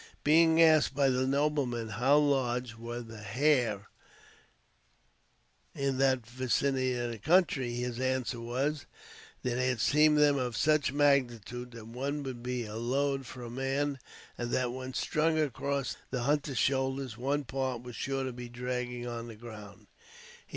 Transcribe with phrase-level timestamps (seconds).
[0.23, 3.85] Being asked by the nobleman how large were the hare
[5.75, 8.87] in that vicinity of country, his answer was,
[9.43, 13.27] that he had seen them of such a magnitude that one would be a load
[13.27, 13.99] for a man,
[14.39, 19.05] and that when strung across the hunter's shoulder, one part was sure to be dragging
[19.05, 19.85] on the ground.